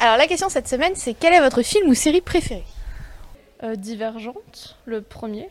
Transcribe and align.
Alors 0.00 0.16
la 0.16 0.26
question 0.26 0.48
cette 0.48 0.68
semaine, 0.68 0.92
c'est 0.94 1.14
quel 1.14 1.32
est 1.34 1.40
votre 1.40 1.62
film 1.62 1.88
ou 1.88 1.94
série 1.94 2.20
préférée 2.20 2.64
Euh, 3.62 3.76
Divergente, 3.76 4.76
le 4.86 5.02
premier. 5.02 5.48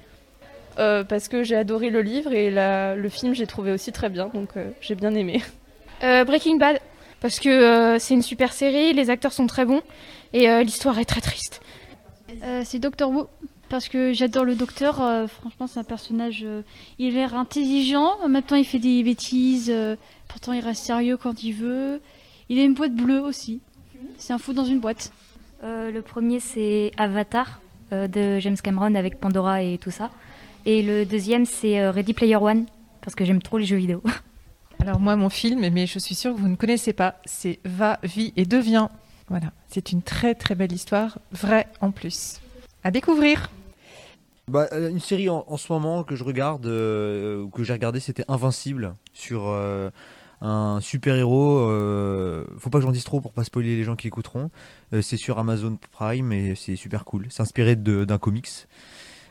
Euh, 0.79 1.03
parce 1.03 1.27
que 1.27 1.43
j'ai 1.43 1.55
adoré 1.55 1.89
le 1.89 2.01
livre 2.01 2.31
et 2.33 2.49
la- 2.49 2.95
le 2.95 3.09
film 3.09 3.33
j'ai 3.35 3.45
trouvé 3.47 3.71
aussi 3.71 3.91
très 3.91 4.09
bien, 4.09 4.29
donc 4.33 4.49
euh, 4.57 4.71
j'ai 4.81 4.95
bien 4.95 5.13
aimé. 5.13 5.41
Euh, 6.03 6.23
Breaking 6.23 6.55
Bad, 6.57 6.79
parce 7.19 7.39
que 7.39 7.49
euh, 7.49 7.99
c'est 7.99 8.13
une 8.13 8.21
super 8.21 8.53
série, 8.53 8.93
les 8.93 9.09
acteurs 9.09 9.33
sont 9.33 9.45
très 9.47 9.65
bons 9.65 9.81
et 10.33 10.49
euh, 10.49 10.63
l'histoire 10.63 10.97
est 10.97 11.05
très 11.05 11.21
triste. 11.21 11.61
Euh, 12.43 12.61
c'est 12.65 12.79
Doctor 12.79 13.09
Who. 13.11 13.27
Parce 13.67 13.87
que 13.87 14.13
j'adore 14.13 14.45
le 14.45 14.55
docteur. 14.55 14.99
euh, 14.99 15.27
franchement, 15.27 15.67
c'est 15.67 15.79
un 15.79 15.83
personnage. 15.83 16.41
euh, 16.43 16.63
il 16.97 17.11
a 17.15 17.19
l'air 17.19 17.35
intelligent. 17.35 18.15
En 18.23 18.27
même 18.29 18.41
temps, 18.41 18.55
il 18.55 18.65
fait 18.65 18.79
des 18.79 19.03
bêtises. 19.03 19.69
euh, 19.69 19.95
pourtant, 20.27 20.53
il 20.53 20.61
reste 20.61 20.83
sérieux 20.85 21.17
quand 21.17 21.43
il 21.43 21.51
veut. 21.53 22.01
Il 22.49 22.57
a 22.59 22.63
une 22.63 22.73
boîte 22.73 22.95
bleue 22.95 23.21
aussi. 23.21 23.61
C'est 24.17 24.33
un 24.33 24.37
fou 24.37 24.53
dans 24.53 24.65
une 24.65 24.79
boîte. 24.79 25.11
Euh, 25.63 25.91
le 25.91 26.01
premier, 26.01 26.39
c'est 26.39 26.91
Avatar 26.97 27.61
euh, 27.91 28.07
de 28.07 28.39
James 28.39 28.57
Cameron 28.57 28.95
avec 28.95 29.19
Pandora 29.19 29.63
et 29.63 29.77
tout 29.77 29.91
ça. 29.91 30.09
Et 30.65 30.81
le 30.81 31.05
deuxième, 31.05 31.45
c'est 31.45 31.79
euh, 31.79 31.91
Ready 31.91 32.13
Player 32.13 32.35
One, 32.35 32.65
parce 33.01 33.15
que 33.15 33.25
j'aime 33.25 33.41
trop 33.41 33.57
les 33.57 33.65
jeux 33.65 33.77
vidéo. 33.77 34.03
Alors 34.79 34.99
moi, 34.99 35.15
mon 35.15 35.29
film, 35.29 35.67
mais 35.69 35.87
je 35.87 35.99
suis 35.99 36.15
sûre 36.15 36.33
que 36.33 36.39
vous 36.39 36.47
ne 36.47 36.55
connaissez 36.55 36.93
pas, 36.93 37.15
c'est 37.25 37.59
Va, 37.65 37.99
Vie 38.03 38.33
et 38.35 38.45
Deviens. 38.45 38.89
Voilà, 39.27 39.51
c'est 39.67 39.91
une 39.91 40.01
très 40.01 40.35
très 40.35 40.55
belle 40.55 40.71
histoire, 40.71 41.19
vraie 41.31 41.67
en 41.81 41.91
plus. 41.91 42.39
À 42.83 42.91
découvrir. 42.91 43.49
Bah, 44.47 44.67
une 44.71 44.99
série 44.99 45.29
en, 45.29 45.45
en 45.47 45.57
ce 45.57 45.71
moment 45.71 46.03
que 46.03 46.15
je 46.15 46.23
regarde, 46.23 46.65
euh, 46.65 47.43
ou 47.43 47.49
que 47.49 47.63
j'ai 47.63 47.73
regardé, 47.73 47.99
c'était 47.99 48.25
Invincible 48.27 48.95
sur 49.13 49.43
euh, 49.47 49.91
un 50.41 50.79
super 50.81 51.15
héros. 51.15 51.59
euh, 51.59 52.45
faut 52.57 52.69
pas 52.69 52.79
que 52.79 52.85
j'en 52.85 52.91
dise 52.91 53.03
trop 53.03 53.21
pour 53.21 53.33
pas 53.33 53.43
spoiler 53.43 53.75
les 53.75 53.83
gens 53.83 53.95
qui 53.95 54.07
écouteront. 54.07 54.49
Euh, 54.93 55.01
c'est 55.01 55.17
sur 55.17 55.37
Amazon 55.39 55.77
Prime 55.91 56.31
et 56.31 56.55
c'est 56.55 56.75
super 56.75 57.05
cool. 57.05 57.27
C'est 57.29 57.41
inspiré 57.41 57.75
d'un 57.75 58.17
comics. 58.17 58.67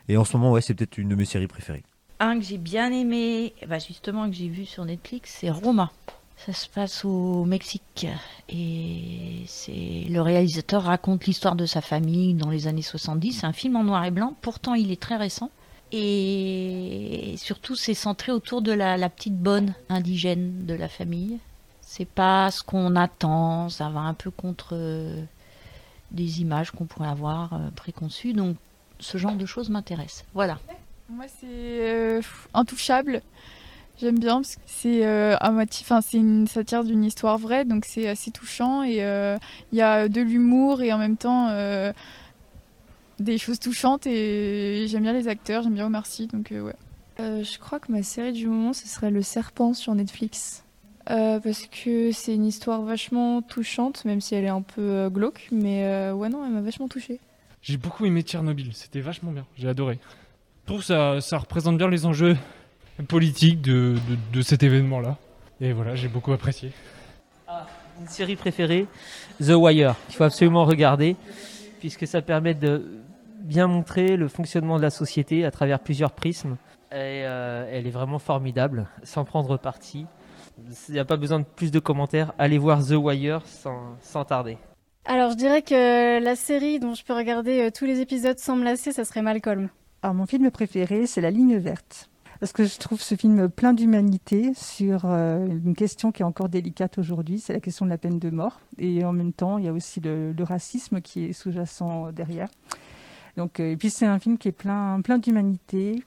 Et 0.07 0.17
en 0.17 0.25
ce 0.25 0.35
moment, 0.37 0.51
ouais, 0.51 0.61
c'est 0.61 0.73
peut-être 0.73 0.97
une 0.97 1.09
de 1.09 1.15
mes 1.15 1.25
séries 1.25 1.47
préférées. 1.47 1.83
Un 2.19 2.37
que 2.37 2.45
j'ai 2.45 2.57
bien 2.57 2.91
aimé, 2.91 3.53
bah 3.67 3.79
justement 3.79 4.29
que 4.29 4.35
j'ai 4.35 4.49
vu 4.49 4.65
sur 4.65 4.83
Netflix, 4.83 5.37
c'est 5.39 5.49
Roma. 5.49 5.91
Ça 6.45 6.53
se 6.53 6.69
passe 6.69 7.03
au 7.03 7.43
Mexique 7.43 8.07
et 8.47 9.43
c'est 9.45 10.05
le 10.09 10.21
réalisateur 10.21 10.83
raconte 10.83 11.25
l'histoire 11.25 11.55
de 11.55 11.65
sa 11.65 11.81
famille 11.81 12.33
dans 12.33 12.49
les 12.49 12.67
années 12.67 12.81
70. 12.81 13.33
C'est 13.39 13.45
un 13.45 13.53
film 13.53 13.75
en 13.75 13.83
noir 13.83 14.05
et 14.05 14.11
blanc, 14.11 14.35
pourtant 14.41 14.73
il 14.73 14.91
est 14.91 15.01
très 15.01 15.17
récent. 15.17 15.49
Et 15.91 17.35
surtout, 17.37 17.75
c'est 17.75 17.93
centré 17.93 18.31
autour 18.31 18.61
de 18.61 18.71
la, 18.71 19.09
petite 19.09 19.37
bonne 19.37 19.73
indigène 19.89 20.65
de 20.65 20.73
la 20.73 20.87
famille. 20.87 21.39
C'est 21.81 22.07
pas 22.07 22.51
ce 22.51 22.61
qu'on 22.61 22.95
attend, 22.95 23.69
ça 23.69 23.89
va 23.89 24.01
un 24.01 24.13
peu 24.13 24.29
contre 24.29 24.69
euh, 24.73 25.23
des 26.11 26.41
images 26.41 26.71
qu'on 26.71 26.85
pourrait 26.85 27.09
avoir 27.09 27.53
euh, 27.53 27.69
préconçues. 27.75 28.33
Donc, 28.33 28.55
ce 28.99 29.17
genre 29.17 29.33
de 29.33 29.45
choses 29.45 29.69
m'intéresse. 29.69 30.25
Voilà. 30.35 30.59
Moi, 31.09 31.25
c'est 31.39 31.47
euh, 31.47 32.21
intouchable. 32.53 33.23
J'aime 33.99 34.19
bien 34.19 34.35
parce 34.35 34.55
que 34.55 34.61
c'est 34.67 35.05
euh, 35.05 35.35
motif, 35.51 35.91
enfin, 35.91 36.01
c'est 36.01 36.17
une 36.17 36.47
satire 36.47 36.83
d'une 36.83 37.03
histoire 37.03 37.37
vraie, 37.37 37.65
donc 37.65 37.83
c'est 37.85 38.07
assez 38.07 38.31
touchant 38.31 38.81
et 38.81 38.99
il 39.73 39.77
y 39.77 39.81
a 39.81 40.07
de 40.07 40.21
l'humour 40.21 40.81
et 40.81 40.93
en 40.93 40.97
même 40.97 41.17
temps 41.17 41.49
des 43.23 43.37
choses 43.37 43.59
touchantes 43.59 44.07
et 44.07 44.85
j'aime 44.87 45.03
bien 45.03 45.13
les 45.13 45.27
acteurs, 45.27 45.63
j'aime 45.63 45.73
bien 45.73 45.85
Omar 45.85 46.05
Sy, 46.05 46.27
donc 46.27 46.51
euh, 46.51 46.61
ouais. 46.61 46.75
Euh, 47.19 47.43
je 47.43 47.59
crois 47.59 47.79
que 47.79 47.91
ma 47.91 48.01
série 48.01 48.31
du 48.31 48.47
moment, 48.47 48.73
ce 48.73 48.87
serait 48.87 49.11
Le 49.11 49.21
Serpent 49.21 49.73
sur 49.73 49.93
Netflix. 49.93 50.63
Euh, 51.09 51.39
parce 51.39 51.65
que 51.65 52.11
c'est 52.11 52.35
une 52.35 52.45
histoire 52.45 52.83
vachement 52.83 53.41
touchante, 53.41 54.05
même 54.05 54.21
si 54.21 54.35
elle 54.35 54.45
est 54.45 54.49
un 54.49 54.61
peu 54.61 54.81
euh, 54.81 55.09
glauque. 55.09 55.47
Mais 55.51 55.83
euh, 55.85 56.13
ouais, 56.13 56.29
non, 56.29 56.45
elle 56.45 56.51
m'a 56.51 56.61
vachement 56.61 56.87
touchée. 56.87 57.19
J'ai 57.61 57.77
beaucoup 57.77 58.05
aimé 58.05 58.21
Tchernobyl, 58.21 58.69
c'était 58.73 59.01
vachement 59.01 59.31
bien, 59.31 59.45
j'ai 59.57 59.67
adoré. 59.67 59.99
Je 60.61 60.67
trouve 60.67 60.79
que 60.79 60.85
ça, 60.85 61.19
ça 61.19 61.37
représente 61.39 61.77
bien 61.77 61.89
les 61.89 62.05
enjeux 62.05 62.37
politiques 63.07 63.61
de, 63.61 63.95
de, 64.07 64.37
de 64.37 64.41
cet 64.41 64.63
événement-là. 64.63 65.17
Et 65.59 65.73
voilà, 65.73 65.95
j'ai 65.95 66.07
beaucoup 66.07 66.31
apprécié. 66.31 66.71
Une 67.99 68.07
série 68.07 68.37
préférée, 68.37 68.85
The 69.41 69.55
Wire. 69.55 69.95
Il 70.09 70.15
faut 70.15 70.23
absolument 70.23 70.63
regarder, 70.63 71.17
puisque 71.79 72.07
ça 72.07 72.21
permet 72.21 72.53
de 72.53 72.85
bien 73.49 73.67
montrer 73.67 74.15
le 74.15 74.27
fonctionnement 74.27 74.77
de 74.77 74.83
la 74.83 74.91
société 74.91 75.43
à 75.43 75.51
travers 75.51 75.79
plusieurs 75.79 76.11
prismes. 76.11 76.55
Et 76.91 77.25
euh, 77.25 77.67
elle 77.71 77.87
est 77.87 77.91
vraiment 77.91 78.19
formidable, 78.19 78.87
sans 79.03 79.25
prendre 79.25 79.57
parti. 79.57 80.05
Il 80.87 80.93
n'y 80.93 80.99
a 80.99 81.05
pas 81.05 81.17
besoin 81.17 81.39
de 81.39 81.45
plus 81.45 81.71
de 81.71 81.79
commentaires. 81.79 82.33
Allez 82.37 82.59
voir 82.59 82.85
The 82.85 82.91
Wire 82.91 83.41
sans, 83.45 83.97
sans 84.01 84.23
tarder. 84.23 84.57
Alors, 85.05 85.31
je 85.31 85.35
dirais 85.35 85.63
que 85.63 86.23
la 86.23 86.35
série 86.35 86.79
dont 86.79 86.93
je 86.93 87.03
peux 87.03 87.13
regarder 87.13 87.61
euh, 87.61 87.71
tous 87.71 87.85
les 87.85 88.01
épisodes 88.01 88.37
sans 88.37 88.55
me 88.55 88.63
lasser, 88.63 88.91
ça 88.91 89.03
serait 89.03 89.23
Malcolm. 89.23 89.69
Alors, 90.03 90.13
mon 90.13 90.27
film 90.27 90.51
préféré, 90.51 91.07
c'est 91.07 91.21
La 91.21 91.31
ligne 91.31 91.57
verte. 91.57 92.09
Parce 92.39 92.53
que 92.53 92.63
je 92.63 92.77
trouve 92.77 93.01
ce 93.01 93.15
film 93.15 93.49
plein 93.49 93.73
d'humanité 93.73 94.51
sur 94.55 95.01
euh, 95.05 95.45
une 95.45 95.75
question 95.75 96.11
qui 96.11 96.21
est 96.21 96.25
encore 96.25 96.49
délicate 96.49 96.97
aujourd'hui, 96.99 97.39
c'est 97.39 97.53
la 97.53 97.59
question 97.59 97.85
de 97.85 97.89
la 97.89 97.97
peine 97.97 98.19
de 98.19 98.29
mort. 98.29 98.61
Et 98.77 99.03
en 99.03 99.11
même 99.11 99.33
temps, 99.33 99.57
il 99.57 99.65
y 99.65 99.67
a 99.67 99.73
aussi 99.73 99.99
le, 99.99 100.33
le 100.33 100.43
racisme 100.43 101.01
qui 101.01 101.25
est 101.25 101.33
sous-jacent 101.33 102.11
derrière. 102.11 102.47
Euh, 103.39 103.71
et 103.71 103.77
puis 103.77 103.89
c'est 103.89 104.05
un 104.05 104.19
film 104.19 104.37
qui 104.37 104.47
est 104.47 104.51
plein, 104.51 104.99
d'humanité, 105.19 106.03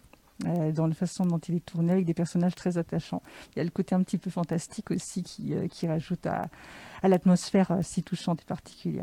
euh, 0.47 0.73
dans 0.73 0.87
la 0.87 0.95
façon 0.95 1.25
dont 1.25 1.39
il 1.39 1.57
est 1.57 1.65
tourné, 1.65 1.93
avec 1.93 2.05
des 2.05 2.15
personnages 2.15 2.55
très 2.55 2.79
attachants. 2.79 3.23
Il 3.55 3.59
y 3.59 3.61
a 3.61 3.65
le 3.65 3.71
côté 3.71 3.95
un 3.95 4.03
petit 4.03 4.19
peu 4.19 4.31
fantastique 4.31 4.91
aussi 4.91 5.23
qui, 5.23 5.55
euh, 5.55 5.69
qui 5.69 5.87
rajoute 5.87 6.27
à, 6.27 6.49
l'atmosphère 7.03 7.79
si 7.83 8.03
touchante 8.03 8.43
et 8.43 8.45
particulière. 8.45 9.01